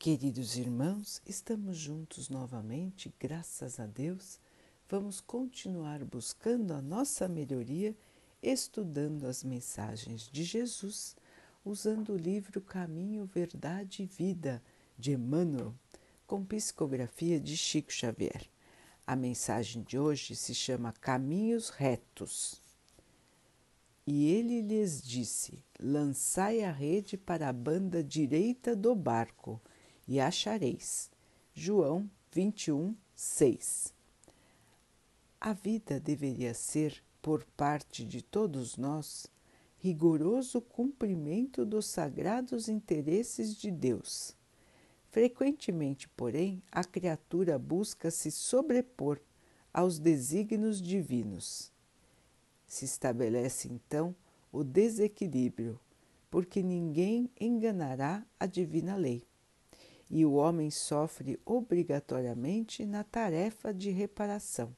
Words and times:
Queridos 0.00 0.56
irmãos, 0.56 1.20
estamos 1.26 1.76
juntos 1.76 2.30
novamente, 2.30 3.12
graças 3.20 3.78
a 3.78 3.84
Deus. 3.84 4.40
Vamos 4.88 5.20
continuar 5.20 6.02
buscando 6.06 6.72
a 6.72 6.80
nossa 6.80 7.28
melhoria, 7.28 7.94
estudando 8.42 9.26
as 9.26 9.44
mensagens 9.44 10.26
de 10.32 10.42
Jesus, 10.42 11.14
usando 11.62 12.14
o 12.14 12.16
livro 12.16 12.62
Caminho, 12.62 13.26
Verdade 13.26 14.04
e 14.04 14.06
Vida 14.06 14.62
de 14.98 15.12
Emmanuel, 15.12 15.74
com 16.26 16.46
psicografia 16.46 17.38
de 17.38 17.54
Chico 17.54 17.92
Xavier. 17.92 18.48
A 19.06 19.14
mensagem 19.14 19.82
de 19.82 19.98
hoje 19.98 20.34
se 20.34 20.54
chama 20.54 20.94
Caminhos 20.98 21.68
Retos. 21.68 22.62
E 24.06 24.32
ele 24.32 24.62
lhes 24.62 25.02
disse: 25.02 25.62
Lançai 25.78 26.64
a 26.64 26.72
rede 26.72 27.18
para 27.18 27.50
a 27.50 27.52
banda 27.52 28.02
direita 28.02 28.74
do 28.74 28.94
barco 28.94 29.60
e 30.10 30.18
achareis. 30.18 31.08
João 31.54 32.10
21, 32.32 32.96
6. 33.14 33.94
A 35.40 35.52
vida 35.52 36.00
deveria 36.00 36.52
ser, 36.52 37.00
por 37.22 37.44
parte 37.56 38.04
de 38.04 38.20
todos 38.20 38.76
nós, 38.76 39.28
rigoroso 39.78 40.60
cumprimento 40.60 41.64
dos 41.64 41.86
sagrados 41.86 42.68
interesses 42.68 43.54
de 43.54 43.70
Deus. 43.70 44.36
Frequentemente, 45.10 46.08
porém, 46.08 46.60
a 46.72 46.82
criatura 46.82 47.56
busca 47.56 48.10
se 48.10 48.32
sobrepor 48.32 49.20
aos 49.72 50.00
desígnios 50.00 50.82
divinos. 50.82 51.72
Se 52.66 52.84
estabelece 52.84 53.68
então 53.68 54.14
o 54.50 54.64
desequilíbrio, 54.64 55.78
porque 56.28 56.64
ninguém 56.64 57.30
enganará 57.40 58.26
a 58.40 58.46
divina 58.46 58.96
lei 58.96 59.29
e 60.10 60.26
o 60.26 60.32
homem 60.32 60.70
sofre 60.70 61.38
obrigatoriamente 61.44 62.84
na 62.84 63.04
tarefa 63.04 63.72
de 63.72 63.90
reparação. 63.90 64.74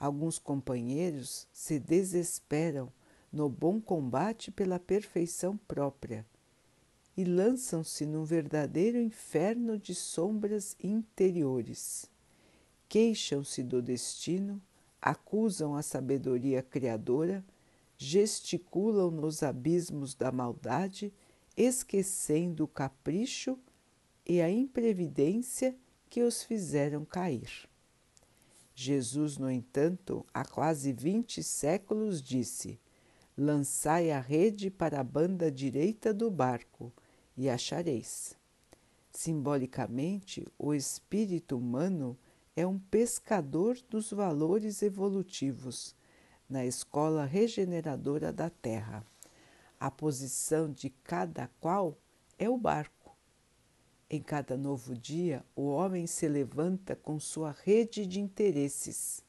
Alguns 0.00 0.38
companheiros 0.38 1.46
se 1.52 1.78
desesperam 1.78 2.90
no 3.30 3.48
bom 3.48 3.80
combate 3.80 4.50
pela 4.50 4.78
perfeição 4.78 5.56
própria 5.68 6.24
e 7.16 7.24
lançam-se 7.24 8.06
num 8.06 8.24
verdadeiro 8.24 8.98
inferno 8.98 9.78
de 9.78 9.94
sombras 9.94 10.76
interiores. 10.82 12.10
Queixam-se 12.88 13.62
do 13.62 13.82
destino, 13.82 14.60
acusam 15.00 15.74
a 15.74 15.82
sabedoria 15.82 16.62
criadora, 16.62 17.44
gesticulam 17.96 19.10
nos 19.10 19.42
abismos 19.42 20.14
da 20.14 20.30
maldade, 20.30 21.12
esquecendo 21.56 22.64
o 22.64 22.68
capricho 22.68 23.58
e 24.26 24.42
a 24.42 24.50
imprevidência 24.50 25.76
que 26.10 26.22
os 26.22 26.42
fizeram 26.42 27.04
cair. 27.04 27.68
Jesus, 28.74 29.38
no 29.38 29.50
entanto, 29.50 30.26
há 30.34 30.44
quase 30.44 30.92
vinte 30.92 31.42
séculos 31.42 32.20
disse: 32.20 32.78
Lançai 33.36 34.10
a 34.10 34.20
rede 34.20 34.70
para 34.70 35.00
a 35.00 35.04
banda 35.04 35.50
direita 35.50 36.12
do 36.12 36.30
barco 36.30 36.92
e 37.36 37.48
achareis. 37.48 38.36
Simbolicamente, 39.10 40.46
o 40.58 40.74
espírito 40.74 41.56
humano 41.56 42.18
é 42.54 42.66
um 42.66 42.78
pescador 42.78 43.78
dos 43.88 44.10
valores 44.10 44.82
evolutivos 44.82 45.94
na 46.48 46.64
escola 46.64 47.24
regeneradora 47.24 48.32
da 48.32 48.50
Terra. 48.50 49.04
A 49.78 49.90
posição 49.90 50.70
de 50.70 50.90
cada 50.90 51.48
qual 51.60 51.98
é 52.38 52.48
o 52.48 52.56
barco 52.56 52.95
em 54.08 54.20
cada 54.20 54.56
novo 54.56 54.96
dia, 54.96 55.44
o 55.54 55.66
homem 55.66 56.06
se 56.06 56.28
levanta 56.28 56.94
com 56.94 57.18
sua 57.18 57.50
rede 57.50 58.06
de 58.06 58.20
interesses. 58.20 59.24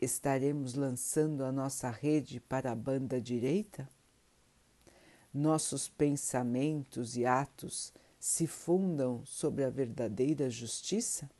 Estaremos 0.00 0.74
lançando 0.74 1.44
a 1.44 1.52
nossa 1.52 1.90
rede 1.90 2.40
para 2.40 2.72
a 2.72 2.74
banda 2.74 3.20
direita? 3.20 3.86
Nossos 5.32 5.88
pensamentos 5.88 7.16
e 7.16 7.26
atos 7.26 7.92
se 8.18 8.46
fundam 8.46 9.24
sobre 9.26 9.62
a 9.62 9.70
verdadeira 9.70 10.48
justiça? 10.48 11.30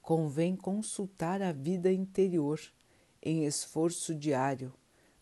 Convém 0.00 0.56
consultar 0.56 1.42
a 1.42 1.52
vida 1.52 1.92
interior 1.92 2.58
em 3.22 3.44
esforço 3.44 4.14
diário 4.14 4.72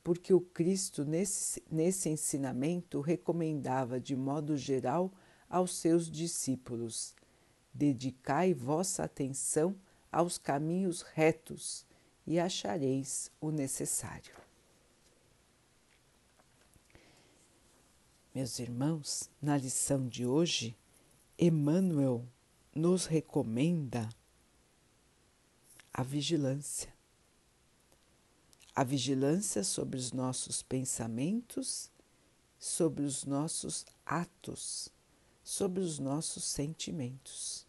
porque 0.05 0.35
o 0.35 0.41
Cristo, 0.41 1.03
nesse, 1.03 1.65
nesse 1.71 2.11
ensinamento, 2.11 3.01
recomendava 3.01 3.99
de 3.99 4.15
modo 4.15 4.55
geral 4.55 5.11
aos 5.49 5.75
seus 5.79 6.11
discípulos: 6.11 7.17
Dedicai 7.73 8.53
vossa 8.53 9.03
atenção 9.03 9.75
aos 10.13 10.37
caminhos 10.37 11.01
retos 11.01 11.87
e 12.27 12.39
achareis 12.39 13.33
o 13.41 13.51
necessário. 13.51 14.37
Meus 18.35 18.59
irmãos, 18.59 19.31
na 19.41 19.57
lição 19.57 20.07
de 20.07 20.27
hoje, 20.27 20.77
Emmanuel 21.39 22.27
nos 22.75 23.07
recomenda 23.07 24.09
a 25.93 26.03
vigilância 26.03 26.94
a 28.75 28.83
vigilância 28.83 29.63
sobre 29.63 29.97
os 29.97 30.13
nossos 30.13 30.61
pensamentos, 30.61 31.93
sobre 32.59 33.05
os 33.05 33.25
nossos 33.25 33.87
atos, 34.05 34.89
sobre 35.45 35.81
os 35.81 36.01
nossos 36.01 36.45
sentimentos. 36.45 37.67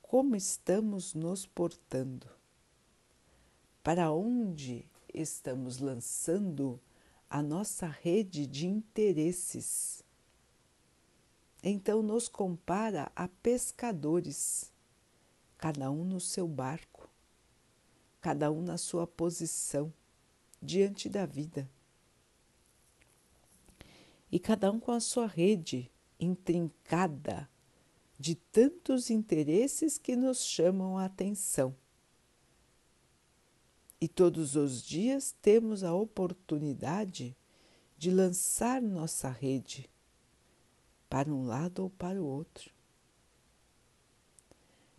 Como 0.00 0.36
estamos 0.36 1.14
nos 1.14 1.46
portando? 1.46 2.28
Para 3.82 4.12
onde 4.12 4.86
estamos 5.12 5.78
lançando 5.78 6.80
a 7.28 7.42
nossa 7.42 7.86
rede 7.86 8.46
de 8.46 8.68
interesses? 8.68 10.04
Então 11.62 12.02
nos 12.02 12.28
compara 12.28 13.10
a 13.16 13.26
pescadores, 13.26 14.72
cada 15.58 15.90
um 15.90 16.04
no 16.04 16.20
seu 16.20 16.46
barco 16.46 16.99
cada 18.20 18.50
um 18.50 18.62
na 18.62 18.76
sua 18.76 19.06
posição 19.06 19.92
diante 20.60 21.08
da 21.08 21.24
vida. 21.24 21.68
E 24.30 24.38
cada 24.38 24.70
um 24.70 24.78
com 24.78 24.92
a 24.92 25.00
sua 25.00 25.26
rede 25.26 25.90
intrincada 26.18 27.48
de 28.18 28.34
tantos 28.34 29.08
interesses 29.08 29.96
que 29.96 30.14
nos 30.14 30.44
chamam 30.44 30.98
a 30.98 31.06
atenção. 31.06 31.74
E 34.00 34.06
todos 34.06 34.56
os 34.56 34.82
dias 34.82 35.34
temos 35.42 35.82
a 35.82 35.94
oportunidade 35.94 37.36
de 37.96 38.10
lançar 38.10 38.80
nossa 38.80 39.28
rede 39.28 39.90
para 41.08 41.30
um 41.30 41.44
lado 41.44 41.82
ou 41.82 41.90
para 41.90 42.20
o 42.20 42.24
outro. 42.24 42.72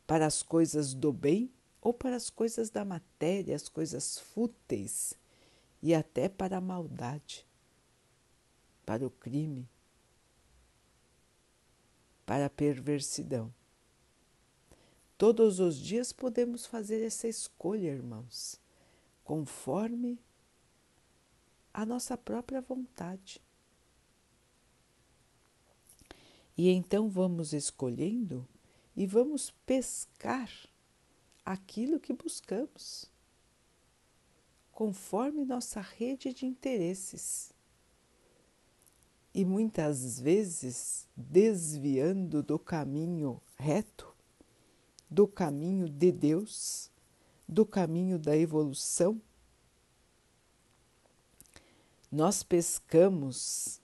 Para 0.06 0.26
as 0.26 0.44
coisas 0.44 0.94
do 0.94 1.14
bem 1.14 1.52
ou 1.82 1.94
para 1.94 2.16
as 2.16 2.30
coisas 2.30 2.70
da 2.70 2.86
matéria, 2.86 3.56
as 3.56 3.68
coisas 3.68 4.20
fúteis 4.20 5.18
e 5.82 5.96
até 5.96 6.30
para 6.30 6.58
a 6.58 6.62
maldade, 6.62 7.46
para 8.86 9.06
o 9.06 9.10
crime, 9.10 9.68
para 12.26 12.46
a 12.46 12.50
perversidão. 12.50 13.52
Todos 15.18 15.60
os 15.60 15.78
dias 15.78 16.14
podemos 16.14 16.66
fazer 16.66 17.04
essa 17.04 17.28
escolha, 17.28 17.90
irmãos, 17.90 18.60
conforme 19.24 20.20
a 21.74 21.86
nossa 21.86 22.18
própria 22.18 22.62
vontade. 22.62 23.42
E 26.58 26.70
então 26.70 27.10
vamos 27.10 27.54
escolhendo 27.54 28.48
e 28.96 29.08
vamos 29.08 29.52
pescar 29.66 30.50
aquilo 31.52 32.00
que 32.00 32.14
buscamos, 32.14 33.12
conforme 34.72 35.44
nossa 35.44 35.82
rede 35.82 36.34
de 36.34 36.46
interesses. 36.46 37.54
E 39.34 39.44
muitas 39.44 40.20
vezes 40.20 41.08
desviando 41.16 42.42
do 42.42 42.58
caminho 42.58 43.42
reto, 43.58 44.14
do 45.10 45.28
caminho 45.28 45.90
de 45.90 46.12
Deus, 46.12 46.90
do 47.48 47.66
caminho 47.66 48.18
da 48.18 48.36
evolução, 48.36 49.22
nós 52.10 52.44
pescamos 52.44 53.82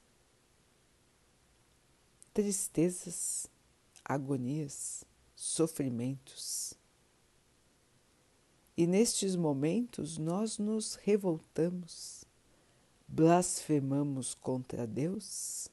tristezas, 2.34 3.50
agonias, 4.04 5.04
sofrimentos. 5.36 6.77
E 8.78 8.86
nestes 8.86 9.36
momentos 9.36 10.20
nós 10.20 10.60
nos 10.60 10.94
revoltamos, 10.94 12.24
blasfemamos 13.08 14.36
contra 14.36 14.86
Deus, 14.86 15.68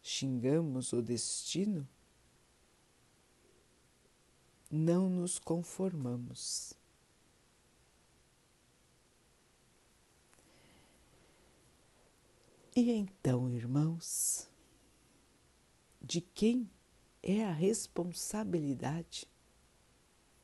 xingamos 0.00 0.92
o 0.92 1.02
destino, 1.02 1.88
não 4.70 5.10
nos 5.10 5.40
conformamos. 5.40 6.72
E 12.76 12.92
então, 12.92 13.50
irmãos, 13.50 14.48
de 16.00 16.20
quem 16.20 16.70
é 17.22 17.44
a 17.44 17.52
responsabilidade, 17.52 19.26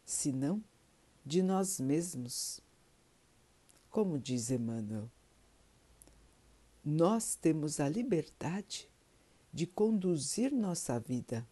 senão 0.05 0.64
de 1.31 1.44
nós 1.44 1.79
mesmos? 1.79 2.61
Como 3.88 4.19
diz 4.19 4.50
Emmanuel, 4.50 5.09
nós 6.85 7.37
temos 7.37 7.79
a 7.79 7.88
liberdade 7.88 8.91
de 9.53 9.65
conduzir 9.65 10.50
nossa 10.50 10.99
vida, 10.99 11.47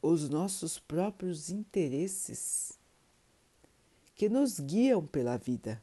os 0.00 0.28
nossos 0.28 0.78
próprios 0.78 1.50
interesses 1.50 2.78
que 4.14 4.28
nos 4.28 4.60
guiam 4.60 5.04
pela 5.04 5.36
vida, 5.36 5.82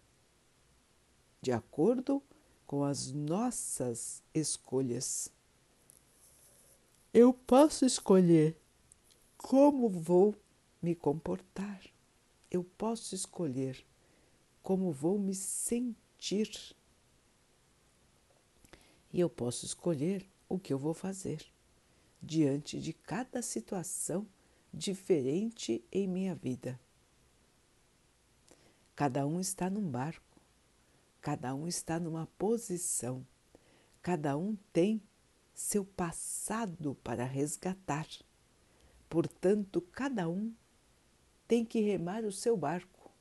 de 1.41 1.51
acordo 1.51 2.23
com 2.65 2.85
as 2.85 3.11
nossas 3.11 4.23
escolhas. 4.33 5.29
Eu 7.13 7.33
posso 7.33 7.85
escolher 7.85 8.57
como 9.37 9.89
vou 9.89 10.33
me 10.83 10.93
comportar. 10.93 11.81
Eu 12.51 12.63
posso 12.63 13.15
escolher 13.15 13.83
como 14.61 14.91
vou 14.91 15.17
me 15.17 15.33
sentir. 15.33 16.75
E 19.11 19.19
eu 19.19 19.29
posso 19.29 19.65
escolher 19.65 20.25
o 20.47 20.59
que 20.59 20.73
eu 20.73 20.77
vou 20.77 20.93
fazer 20.93 21.43
diante 22.21 22.79
de 22.79 22.93
cada 22.93 23.41
situação 23.41 24.27
diferente 24.71 25.83
em 25.91 26.07
minha 26.07 26.35
vida. 26.35 26.79
Cada 28.95 29.25
um 29.25 29.39
está 29.39 29.69
num 29.69 29.89
barco 29.89 30.33
Cada 31.23 31.55
um 31.55 31.69
está 31.69 32.01
numa 32.01 32.27
posição, 32.37 33.25
cada 34.01 34.35
um 34.35 34.57
tem 34.73 35.01
seu 35.53 35.85
passado 35.85 36.95
para 36.95 37.23
resgatar. 37.23 38.05
Portanto, 39.09 39.79
cada 39.79 40.27
um 40.27 40.53
tem 41.53 41.63
que 41.63 41.81
remar 41.81 42.25
o 42.25 42.31
seu 42.31 42.57
barco. 42.57 43.11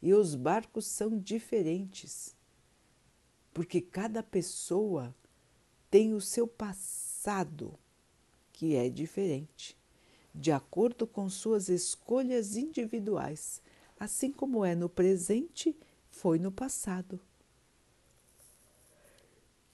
E 0.00 0.14
os 0.14 0.36
barcos 0.36 0.86
são 0.86 1.18
diferentes, 1.18 2.32
porque 3.52 3.80
cada 3.80 4.22
pessoa 4.22 5.12
tem 5.90 6.14
o 6.14 6.20
seu 6.20 6.46
passado 6.46 7.76
que 8.52 8.76
é 8.76 8.88
diferente, 8.88 9.76
de 10.32 10.52
acordo 10.52 11.08
com 11.08 11.28
suas 11.28 11.68
escolhas 11.68 12.54
individuais, 12.54 13.60
assim 13.98 14.30
como 14.30 14.64
é 14.64 14.76
no 14.76 14.88
presente 14.88 15.76
foi 16.08 16.38
no 16.38 16.52
passado. 16.52 17.18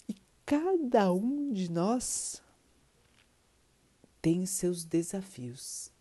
E 0.09 0.15
cada 0.47 1.13
um 1.13 1.53
de 1.53 1.71
nós 1.71 2.43
tem 4.23 4.47
seus 4.47 4.83
desafios. 4.83 5.93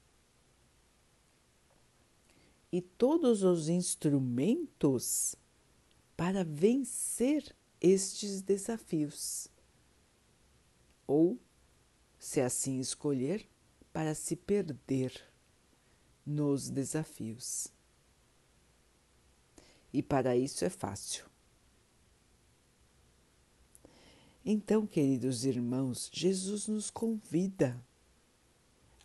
E 2.72 2.82
todos 2.82 3.44
os 3.44 3.68
instrumentos 3.68 5.36
para 6.16 6.44
vencer 6.44 7.56
estes 7.82 8.42
desafios. 8.42 9.48
Ou, 11.06 11.38
se 12.18 12.40
assim 12.40 12.80
escolher, 12.80 13.46
para 13.92 14.16
se 14.16 14.36
perder 14.36 15.12
nos 16.26 16.70
desafios. 16.70 17.68
E 19.92 20.02
para 20.02 20.38
isso 20.38 20.64
é 20.64 20.70
fácil. 20.70 21.26
Então, 24.44 24.88
queridos 24.88 25.46
irmãos, 25.46 26.10
Jesus 26.12 26.68
nos 26.68 26.90
convida 26.90 27.80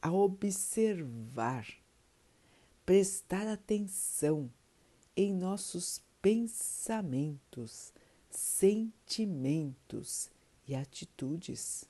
a 0.00 0.10
observar, 0.10 1.66
prestar 2.86 3.46
atenção 3.46 4.50
em 5.14 5.34
nossos 5.34 6.00
pensamentos, 6.22 7.92
sentimentos 8.30 10.30
e 10.66 10.74
atitudes. 10.74 11.84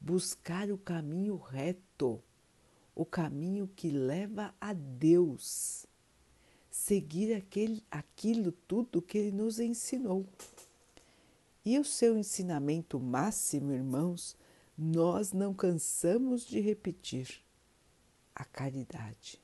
Buscar 0.00 0.70
o 0.70 0.78
caminho 0.78 1.36
reto, 1.36 2.22
o 2.94 3.04
caminho 3.04 3.68
que 3.68 3.90
leva 3.90 4.54
a 4.58 4.72
Deus 4.72 5.86
seguir 6.70 7.34
aquele, 7.34 7.84
aquilo 7.90 8.52
tudo 8.52 9.02
que 9.02 9.18
ele 9.18 9.32
nos 9.32 9.58
ensinou. 9.58 10.24
E 11.64 11.78
o 11.78 11.84
seu 11.84 12.16
ensinamento 12.16 12.98
máximo, 12.98 13.72
irmãos, 13.72 14.36
nós 14.78 15.32
não 15.32 15.52
cansamos 15.52 16.46
de 16.46 16.60
repetir: 16.60 17.42
a 18.34 18.44
caridade. 18.44 19.40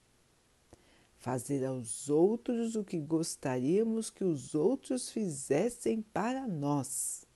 Fazer 1.27 1.65
aos 1.65 2.09
outros 2.09 2.77
o 2.77 2.85
que 2.85 3.01
gostaríamos 3.01 4.11
que 4.11 4.23
os 4.23 4.55
outros 4.55 5.11
fizessem 5.11 6.01
para 6.01 6.47
nós. 6.47 7.27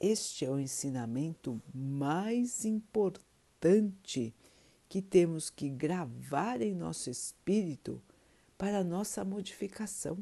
Este 0.00 0.44
é 0.44 0.50
o 0.50 0.58
ensinamento 0.58 1.62
mais 1.72 2.64
importante 2.64 4.34
que 4.88 5.00
temos 5.00 5.48
que 5.48 5.68
gravar 5.68 6.60
em 6.60 6.74
nosso 6.74 7.08
espírito 7.08 8.02
para 8.58 8.82
nossa 8.82 9.24
modificação. 9.24 10.18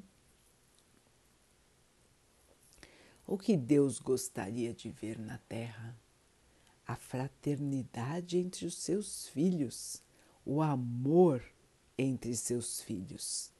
O 3.26 3.38
que 3.38 3.56
Deus 3.56 3.98
gostaria 3.98 4.74
de 4.74 4.90
ver 4.90 5.18
na 5.18 5.38
Terra? 5.48 5.98
A 6.86 6.94
fraternidade 6.94 8.36
entre 8.36 8.66
os 8.66 8.76
seus 8.76 9.28
filhos, 9.28 10.04
o 10.46 10.62
amor 10.62 11.42
entre 11.98 12.34
seus 12.36 12.80
filhos, 12.80 13.52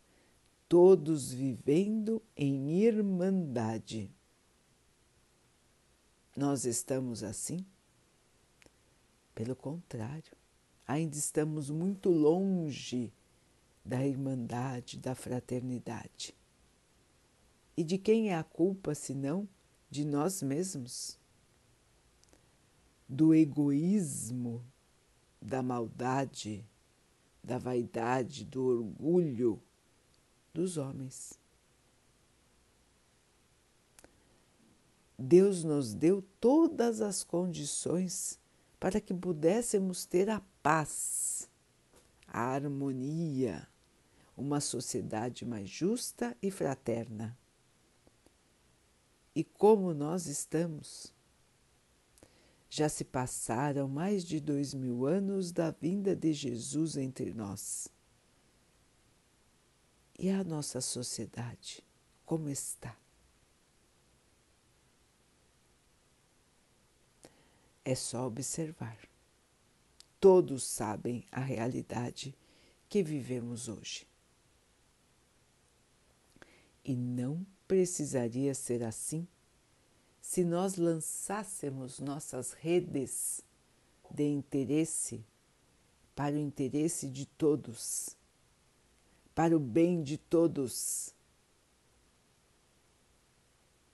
todos 0.69 1.33
vivendo 1.33 2.23
em 2.37 2.81
irmandade. 2.81 4.09
Nós 6.37 6.65
estamos 6.65 7.25
assim? 7.25 7.67
Pelo 9.35 9.57
contrário, 9.57 10.33
ainda 10.87 11.17
estamos 11.17 11.71
muito 11.71 12.09
longe 12.09 13.13
da 13.85 14.07
irmandade, 14.07 14.99
da 14.99 15.15
fraternidade. 15.15 16.35
E 17.77 17.83
de 17.83 17.99
quem 17.99 18.31
é 18.31 18.37
a 18.37 18.45
culpa, 18.45 18.95
senão 18.95 19.49
de 19.91 20.05
nós 20.05 20.41
mesmos? 20.41 21.19
Do 23.09 23.35
egoísmo, 23.35 24.65
da 25.41 25.63
maldade, 25.63 26.65
da 27.47 27.59
vaidade, 27.59 28.45
do 28.45 28.65
orgulho 28.65 29.63
dos 30.53 30.77
homens. 30.77 31.39
Deus 35.17 35.63
nos 35.63 35.95
deu 35.95 36.23
todas 36.41 37.01
as 37.01 37.23
condições 37.23 38.39
para 38.81 39.01
que 39.01 39.15
pudéssemos 39.15 40.05
ter 40.05 40.29
a 40.29 40.43
paz, 40.61 41.49
a 42.27 42.41
harmonia, 42.41 43.67
uma 44.37 44.61
sociedade 44.61 45.45
mais 45.45 45.69
justa 45.71 46.37
e 46.43 46.51
fraterna. 46.51 47.39
E 49.37 49.45
como 49.45 49.95
nós 49.95 50.27
estamos? 50.27 51.16
Já 52.69 52.89
se 52.89 53.05
passaram 53.05 53.89
mais 53.89 54.25
de 54.25 54.41
dois 54.41 54.75
mil 54.75 55.07
anos 55.07 55.53
da 55.53 55.71
vinda 55.71 56.15
de 56.15 56.33
Jesus 56.33 56.97
entre 56.97 57.33
nós. 57.33 57.89
E 60.19 60.31
a 60.31 60.43
nossa 60.43 60.81
sociedade, 60.81 61.85
como 62.25 62.49
está? 62.49 62.97
É 67.85 67.95
só 67.95 68.27
observar 68.27 68.99
todos 70.27 70.65
sabem 70.65 71.25
a 71.31 71.41
realidade 71.41 72.35
que 72.89 73.01
vivemos 73.01 73.69
hoje. 73.69 74.09
E 76.85 76.97
não 76.97 77.47
precisaria 77.69 78.53
ser 78.53 78.83
assim 78.83 79.25
se 80.27 80.43
nós 80.43 80.75
lançássemos 80.75 82.01
nossas 82.01 82.51
redes 82.51 83.41
de 84.11 84.25
interesse 84.25 85.25
para 86.17 86.35
o 86.35 86.39
interesse 86.39 87.09
de 87.09 87.27
todos, 87.27 88.17
para 89.37 89.57
o 89.57 89.61
bem 89.61 90.03
de 90.03 90.19
todos. 90.19 91.15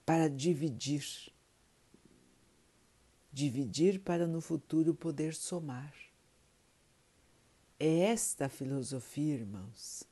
para 0.06 0.28
dividir. 0.28 1.30
Dividir 3.30 4.00
para 4.00 4.26
no 4.26 4.40
futuro 4.40 4.94
poder 4.94 5.34
somar. 5.34 5.94
É 7.78 8.06
esta 8.06 8.48
filosofia, 8.48 9.34
irmãos, 9.34 10.02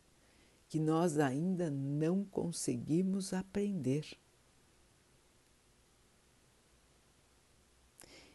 que 0.68 0.78
nós 0.78 1.18
ainda 1.18 1.70
não 1.70 2.24
conseguimos 2.24 3.32
aprender. 3.32 4.19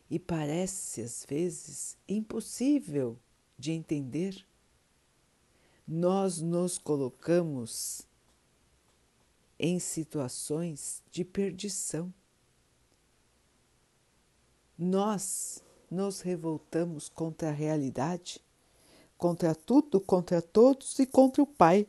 E 0.10 0.20
parece 0.20 1.02
às 1.02 1.26
vezes 1.28 1.98
impossível 2.08 3.18
de 3.58 3.72
entender. 3.72 4.46
Nós 5.88 6.42
nos 6.42 6.78
colocamos 6.78 8.08
em 9.60 9.80
situações 9.80 11.02
de 11.10 11.24
perdição. 11.24 12.14
Nós 14.78 15.64
nos 15.90 16.22
revoltamos 16.22 17.08
contra 17.08 17.50
a 17.50 17.54
realidade, 17.54 18.42
contra 19.18 19.56
tudo, 19.56 20.02
contra 20.02 20.42
todos 20.42 21.00
e 21.00 21.06
contra 21.06 21.42
o 21.42 21.48
Pai, 21.48 21.88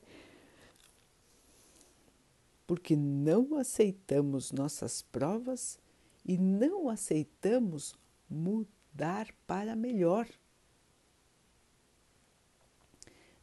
porque 2.67 2.95
não 2.95 3.57
aceitamos 3.57 4.53
nossas 4.53 5.03
provas 5.03 5.79
e 6.25 6.37
não 6.37 6.89
aceitamos 6.89 7.97
mudar 8.29 9.33
para 9.47 9.77
melhor. 9.77 10.29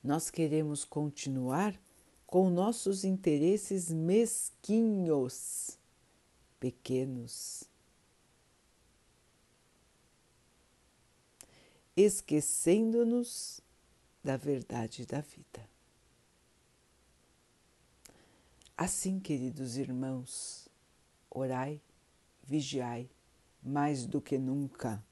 Nós 0.03 0.29
queremos 0.29 0.83
continuar 0.83 1.79
com 2.25 2.49
nossos 2.49 3.03
interesses 3.03 3.91
mesquinhos, 3.91 5.77
pequenos, 6.59 7.63
esquecendo-nos 11.95 13.61
da 14.23 14.35
verdade 14.35 15.05
da 15.05 15.21
vida. 15.21 15.69
Assim, 18.75 19.19
queridos 19.19 19.77
irmãos, 19.77 20.67
orai, 21.29 21.79
vigiai 22.41 23.09
mais 23.63 24.05
do 24.05 24.21
que 24.21 24.37
nunca. 24.37 25.03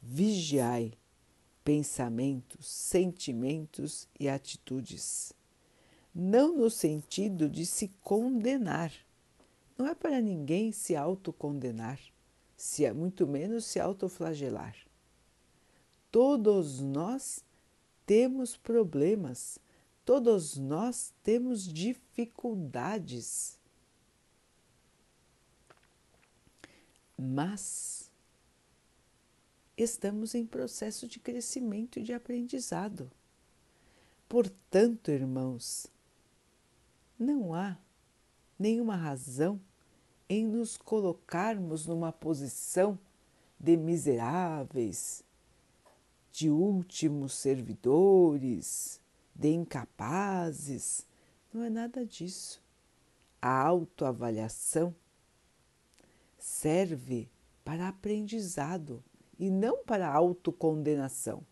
Vigiai 0.00 0.92
pensamentos, 1.64 2.66
sentimentos 2.66 4.08
e 4.18 4.28
atitudes 4.28 5.34
não 6.20 6.56
no 6.56 6.68
sentido 6.68 7.48
de 7.48 7.64
se 7.64 7.88
condenar. 8.02 8.92
Não 9.78 9.86
é 9.86 9.94
para 9.94 10.20
ninguém 10.20 10.72
se 10.72 10.96
autocondenar, 10.96 12.00
se 12.56 12.84
é 12.84 12.92
muito 12.92 13.24
menos 13.24 13.64
se 13.64 13.78
autoflagelar. 13.78 14.74
Todos 16.10 16.80
nós 16.80 17.44
temos 18.04 18.56
problemas, 18.56 19.60
todos 20.04 20.56
nós 20.56 21.12
temos 21.22 21.72
dificuldades. 21.72 23.56
Mas 27.20 28.10
estamos 29.76 30.34
em 30.34 30.46
processo 30.46 31.08
de 31.08 31.18
crescimento 31.18 31.98
e 31.98 32.02
de 32.02 32.12
aprendizado. 32.12 33.10
Portanto, 34.28 35.10
irmãos, 35.10 35.88
não 37.18 37.52
há 37.52 37.76
nenhuma 38.58 38.94
razão 38.94 39.60
em 40.28 40.46
nos 40.46 40.76
colocarmos 40.76 41.86
numa 41.86 42.12
posição 42.12 42.98
de 43.58 43.76
miseráveis, 43.76 45.24
de 46.30 46.50
últimos 46.50 47.34
servidores, 47.34 49.00
de 49.34 49.48
incapazes. 49.48 51.06
Não 51.52 51.64
é 51.64 51.70
nada 51.70 52.04
disso. 52.06 52.62
A 53.40 53.62
autoavaliação 53.62 54.94
serve 56.38 57.28
para 57.64 57.88
aprendizado 57.88 59.04
e 59.38 59.50
não 59.50 59.84
para 59.84 60.08
autocondenação. 60.12 61.44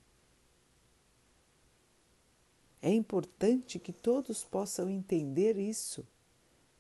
É 2.81 2.93
importante 2.93 3.78
que 3.78 3.93
todos 3.93 4.45
possam 4.45 4.88
entender 4.88 5.59
isso. 5.59 6.07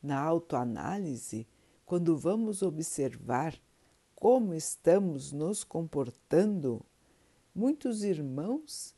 Na 0.02 0.20
autoanálise, 0.20 1.46
quando 1.84 2.16
vamos 2.16 2.62
observar 2.62 3.60
como 4.14 4.54
estamos 4.54 5.32
nos 5.32 5.64
comportando, 5.64 6.84
muitos 7.54 8.02
irmãos 8.04 8.94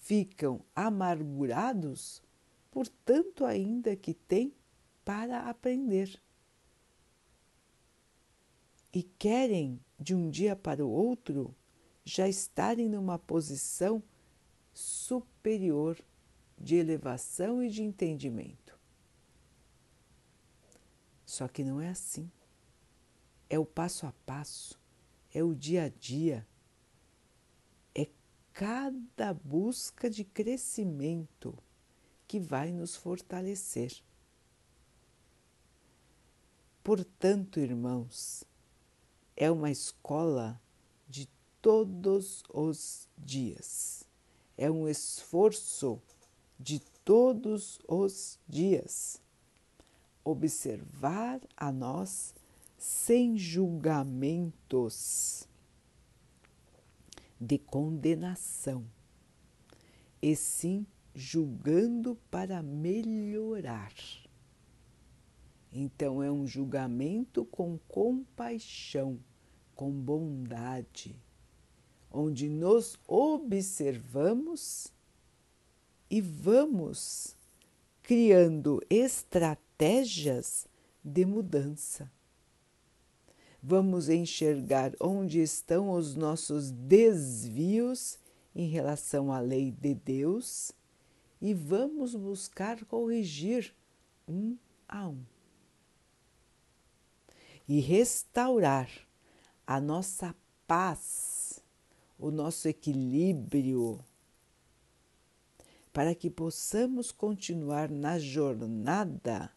ficam 0.00 0.60
amargurados 0.74 2.22
por 2.70 2.88
tanto 2.88 3.44
ainda 3.44 3.94
que 3.94 4.12
têm 4.12 4.52
para 5.04 5.48
aprender. 5.48 6.23
E 8.94 9.02
querem, 9.02 9.80
de 9.98 10.14
um 10.14 10.30
dia 10.30 10.54
para 10.54 10.86
o 10.86 10.88
outro, 10.88 11.52
já 12.04 12.28
estarem 12.28 12.88
numa 12.88 13.18
posição 13.18 14.00
superior 14.72 15.98
de 16.56 16.76
elevação 16.76 17.60
e 17.60 17.68
de 17.68 17.82
entendimento. 17.82 18.78
Só 21.26 21.48
que 21.48 21.64
não 21.64 21.80
é 21.80 21.88
assim. 21.88 22.30
É 23.50 23.58
o 23.58 23.66
passo 23.66 24.06
a 24.06 24.12
passo, 24.24 24.80
é 25.32 25.42
o 25.42 25.54
dia 25.54 25.84
a 25.84 25.88
dia, 25.88 26.46
é 27.94 28.08
cada 28.52 29.34
busca 29.34 30.08
de 30.08 30.24
crescimento 30.24 31.56
que 32.28 32.38
vai 32.38 32.70
nos 32.70 32.94
fortalecer. 32.94 33.92
Portanto, 36.82 37.60
irmãos, 37.60 38.44
é 39.36 39.50
uma 39.50 39.70
escola 39.70 40.60
de 41.08 41.28
todos 41.60 42.42
os 42.52 43.08
dias 43.18 44.04
é 44.56 44.70
um 44.70 44.88
esforço 44.88 46.00
de 46.58 46.80
todos 47.04 47.78
os 47.86 48.38
dias. 48.48 49.20
Observar 50.24 51.40
a 51.56 51.70
nós 51.70 52.34
sem 52.78 53.36
julgamentos 53.36 55.46
de 57.40 57.58
condenação, 57.58 58.86
e 60.22 60.34
sim 60.34 60.86
julgando 61.14 62.16
para 62.30 62.62
melhorar. 62.62 63.92
Então, 65.74 66.22
é 66.22 66.30
um 66.30 66.46
julgamento 66.46 67.44
com 67.44 67.76
compaixão, 67.88 69.18
com 69.74 69.90
bondade 69.90 71.20
onde 72.14 72.48
nos 72.48 72.96
observamos 73.08 74.86
e 76.08 76.20
vamos 76.20 77.36
criando 78.00 78.80
estratégias 78.88 80.68
de 81.04 81.26
mudança. 81.26 82.08
Vamos 83.60 84.08
enxergar 84.08 84.92
onde 85.00 85.40
estão 85.40 85.90
os 85.90 86.14
nossos 86.14 86.70
desvios 86.70 88.16
em 88.54 88.68
relação 88.68 89.32
à 89.32 89.40
lei 89.40 89.72
de 89.72 89.94
Deus 89.94 90.70
e 91.40 91.52
vamos 91.52 92.14
buscar 92.14 92.84
corrigir 92.84 93.74
um 94.28 94.56
a 94.86 95.08
um. 95.08 95.33
E 97.66 97.80
restaurar 97.80 98.90
a 99.66 99.80
nossa 99.80 100.34
paz 100.66 101.44
o 102.18 102.30
nosso 102.30 102.68
equilíbrio, 102.68 104.02
para 105.92 106.14
que 106.14 106.30
possamos 106.30 107.12
continuar 107.12 107.90
na 107.90 108.18
jornada 108.18 109.52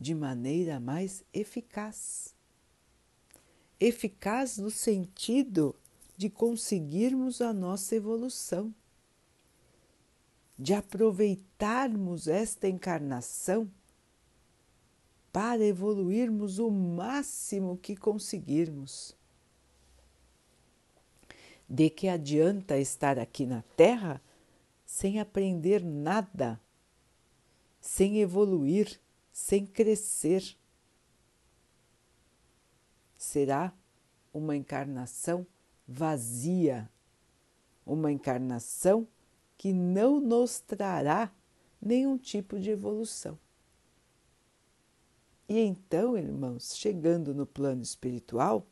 de 0.00 0.14
maneira 0.14 0.80
mais 0.80 1.22
eficaz. 1.32 2.34
Eficaz 3.78 4.58
no 4.58 4.70
sentido 4.70 5.76
de 6.16 6.30
conseguirmos 6.30 7.40
a 7.40 7.52
nossa 7.52 7.94
evolução, 7.94 8.74
de 10.58 10.72
aproveitarmos 10.72 12.26
esta 12.26 12.68
encarnação 12.68 13.70
para 15.32 15.64
evoluirmos 15.64 16.58
o 16.58 16.70
máximo 16.70 17.78
que 17.78 17.96
conseguirmos 17.96 19.16
de 21.68 21.88
que 21.88 22.06
adianta 22.06 22.76
estar 22.76 23.18
aqui 23.18 23.46
na 23.46 23.62
Terra 23.74 24.20
sem 24.84 25.18
aprender 25.18 25.82
nada, 25.82 26.60
sem 27.80 28.20
evoluir, 28.20 29.00
sem 29.32 29.64
crescer. 29.64 30.54
Será 33.14 33.72
uma 34.34 34.54
encarnação 34.54 35.46
vazia, 35.88 36.90
uma 37.86 38.12
encarnação 38.12 39.08
que 39.56 39.72
não 39.72 40.20
nos 40.20 40.60
trará 40.60 41.32
nenhum 41.80 42.18
tipo 42.18 42.60
de 42.60 42.68
evolução. 42.68 43.38
E 45.48 45.58
então, 45.58 46.16
irmãos, 46.16 46.76
chegando 46.76 47.34
no 47.34 47.46
plano 47.46 47.82
espiritual, 47.82 48.66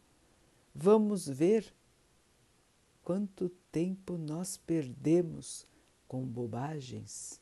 vamos 0.75 1.29
ver 1.29 1.75
quanto 3.03 3.49
tempo 3.73 4.17
nós 4.17 4.57
perdemos 4.57 5.67
com 6.07 6.25
bobagens, 6.25 7.41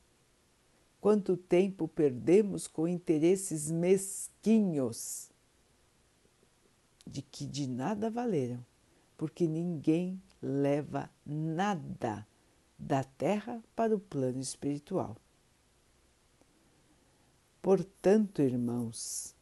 quanto 1.00 1.36
tempo 1.36 1.86
perdemos 1.86 2.66
com 2.66 2.88
interesses 2.88 3.70
mesquinhos, 3.70 5.30
de 7.06 7.22
que 7.22 7.46
de 7.46 7.66
nada 7.66 8.10
valeram, 8.10 8.64
porque 9.16 9.46
ninguém 9.46 10.20
leva 10.42 11.10
nada 11.24 12.26
da 12.78 13.02
terra 13.02 13.62
para 13.74 13.94
o 13.96 14.00
plano 14.00 14.40
espiritual. 14.40 15.16
Portanto, 17.68 18.40
irmãos, 18.40 19.36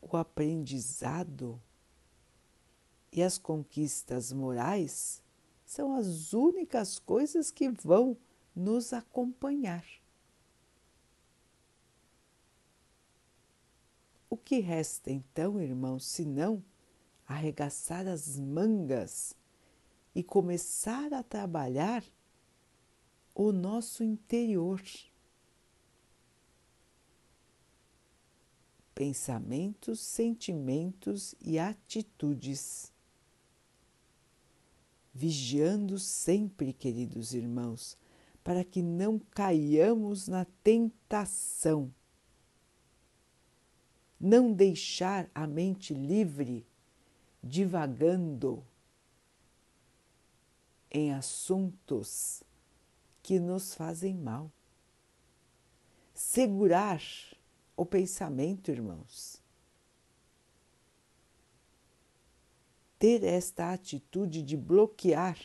o 0.00 0.16
aprendizado 0.16 1.60
e 3.12 3.22
as 3.22 3.36
conquistas 3.36 4.32
morais 4.32 5.22
são 5.62 5.94
as 5.94 6.32
únicas 6.32 6.98
coisas 6.98 7.50
que 7.50 7.68
vão 7.68 8.16
nos 8.56 8.94
acompanhar. 8.94 9.84
O 14.30 14.36
que 14.38 14.60
resta 14.60 15.10
então, 15.10 15.60
irmãos, 15.60 16.06
senão 16.06 16.64
arregaçar 17.26 18.08
as 18.08 18.38
mangas 18.38 19.34
e 20.14 20.22
começar 20.22 21.12
a 21.12 21.22
trabalhar 21.22 22.02
o 23.34 23.52
nosso 23.52 24.02
interior? 24.02 24.80
Pensamentos, 28.98 30.00
sentimentos 30.00 31.36
e 31.40 31.56
atitudes 31.56 32.92
vigiando 35.18 35.98
sempre, 35.98 36.72
queridos 36.72 37.32
irmãos, 37.32 37.96
para 38.44 38.64
que 38.64 38.80
não 38.80 39.18
caiamos 39.18 40.28
na 40.28 40.44
tentação. 40.62 41.92
Não 44.20 44.52
deixar 44.52 45.28
a 45.32 45.46
mente 45.46 45.94
livre, 45.94 46.66
divagando 47.42 48.64
em 50.90 51.12
assuntos 51.12 52.42
que 53.22 53.38
nos 53.38 53.74
fazem 53.74 54.14
mal. 54.14 54.50
Segurar 56.14 57.00
o 57.78 57.86
pensamento, 57.86 58.70
irmãos 58.70 59.40
ter 62.98 63.22
esta 63.22 63.72
atitude 63.72 64.42
de 64.42 64.56
bloquear 64.56 65.38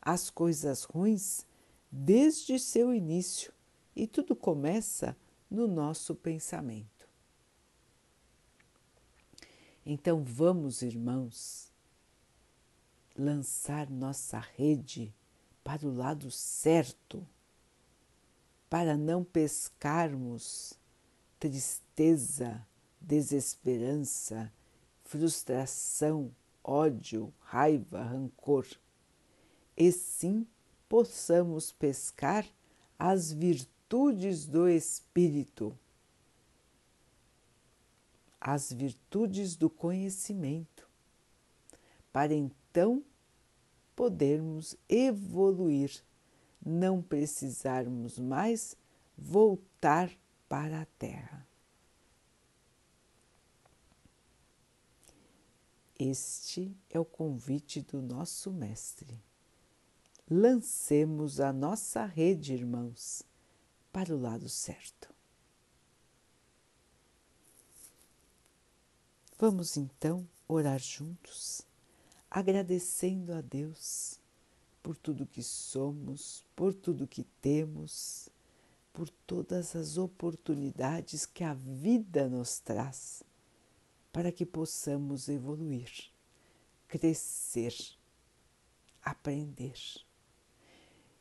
as 0.00 0.28
coisas 0.28 0.84
ruins 0.84 1.46
desde 1.90 2.58
seu 2.58 2.94
início 2.94 3.52
e 3.96 4.06
tudo 4.06 4.36
começa 4.36 5.16
no 5.50 5.66
nosso 5.66 6.14
pensamento. 6.14 7.08
Então 9.84 10.22
vamos, 10.22 10.82
irmãos, 10.82 11.72
lançar 13.16 13.88
nossa 13.88 14.38
rede 14.38 15.12
para 15.64 15.86
o 15.86 15.94
lado 15.94 16.30
certo, 16.30 17.26
para 18.68 18.96
não 18.96 19.24
pescarmos 19.24 20.78
tristeza, 21.40 22.64
desesperança, 23.00 24.52
frustração, 25.02 26.30
ódio, 26.62 27.32
raiva, 27.40 28.02
rancor, 28.02 28.66
e 29.74 29.90
sim 29.90 30.46
possamos 30.86 31.72
pescar 31.72 32.46
as 32.98 33.32
virtudes 33.32 34.46
do 34.46 34.68
Espírito, 34.68 35.76
as 38.38 38.70
virtudes 38.70 39.56
do 39.56 39.70
conhecimento, 39.70 40.86
para 42.12 42.34
então 42.34 43.02
podermos 43.96 44.76
evoluir, 44.86 46.04
não 46.64 47.00
precisarmos 47.00 48.18
mais 48.18 48.76
voltar 49.16 50.10
para 50.50 50.82
a 50.82 50.86
Terra. 50.98 51.46
Este 55.96 56.76
é 56.90 56.98
o 56.98 57.04
convite 57.04 57.80
do 57.80 58.02
nosso 58.02 58.50
Mestre. 58.50 59.22
Lancemos 60.28 61.38
a 61.38 61.52
nossa 61.52 62.04
rede, 62.04 62.52
irmãos, 62.52 63.22
para 63.92 64.12
o 64.12 64.20
lado 64.20 64.48
certo. 64.48 65.14
Vamos 69.38 69.76
então 69.76 70.28
orar 70.48 70.80
juntos, 70.80 71.62
agradecendo 72.28 73.32
a 73.34 73.40
Deus 73.40 74.18
por 74.82 74.96
tudo 74.96 75.28
que 75.28 75.44
somos, 75.44 76.44
por 76.56 76.74
tudo 76.74 77.06
que 77.06 77.22
temos, 77.40 78.29
por 78.92 79.08
todas 79.26 79.76
as 79.76 79.96
oportunidades 79.96 81.26
que 81.26 81.44
a 81.44 81.54
vida 81.54 82.28
nos 82.28 82.58
traz 82.58 83.22
para 84.12 84.32
que 84.32 84.44
possamos 84.44 85.28
evoluir, 85.28 85.90
crescer, 86.88 87.74
aprender, 89.02 89.78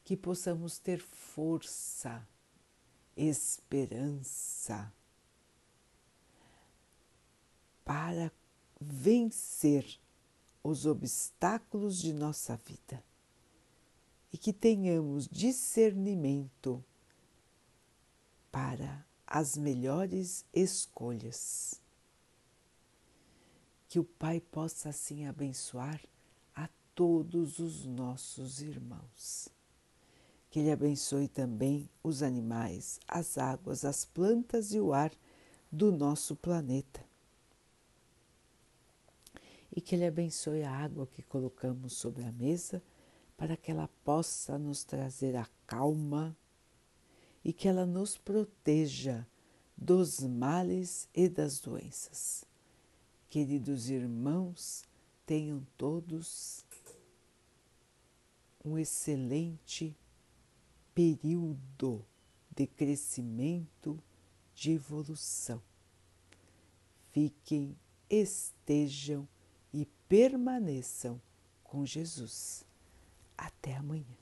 que 0.04 0.18
possamos 0.18 0.80
ter 0.80 1.00
força, 1.00 2.28
esperança 3.16 4.92
para 7.86 8.32
vencer 8.80 10.00
os 10.64 10.86
obstáculos 10.86 12.00
de 12.00 12.14
nossa 12.14 12.56
vida 12.58 13.04
e 14.32 14.38
que 14.38 14.54
tenhamos 14.54 15.28
discernimento 15.28 16.84
para 18.52 19.06
as 19.26 19.56
melhores 19.56 20.46
escolhas 20.54 21.80
que 23.90 24.00
o 24.00 24.04
Pai 24.04 24.40
possa 24.40 24.90
assim 24.90 25.26
abençoar 25.26 26.00
a 26.56 26.70
todos 26.94 27.58
os 27.58 27.86
nossos 27.86 28.62
irmãos. 28.62 29.50
Que 30.50 30.60
Ele 30.60 30.72
abençoe 30.72 31.28
também 31.28 31.90
os 32.04 32.22
animais, 32.22 33.00
as 33.08 33.38
águas, 33.40 33.84
as 33.84 34.06
plantas 34.06 34.74
e 34.74 34.80
o 34.80 34.94
ar 34.94 35.12
do 35.72 35.92
nosso 35.92 36.36
planeta. 36.36 37.04
E 39.76 39.82
que 39.82 39.96
Ele 39.96 40.06
abençoe 40.06 40.64
a 40.64 40.72
água 40.72 41.08
que 41.08 41.24
colocamos 41.24 41.94
sobre 41.94 42.24
a 42.26 42.32
mesa 42.32 42.84
para 43.36 43.58
que 43.58 43.72
ela 43.72 43.90
possa 44.04 44.58
nos 44.60 44.84
trazer 44.84 45.36
a 45.36 45.48
calma 45.66 46.38
e 47.44 47.54
que 47.54 47.68
ela 47.68 47.86
nos 47.86 48.18
proteja 48.18 49.26
dos 49.76 50.20
males 50.20 51.08
e 51.14 51.30
das 51.30 51.60
doenças. 51.60 52.44
Queridos 53.30 53.90
irmãos, 53.90 54.84
tenham 55.26 55.66
todos 55.78 56.66
um 58.64 58.78
excelente 58.78 59.96
período 60.94 62.06
de 62.56 62.68
crescimento, 62.68 63.98
de 64.54 64.72
evolução. 64.72 65.62
Fiquem, 67.12 67.78
estejam 68.10 69.28
e 69.74 69.86
permaneçam 70.08 71.22
com 71.64 71.86
Jesus. 71.86 72.66
Até 73.38 73.76
amanhã. 73.76 74.19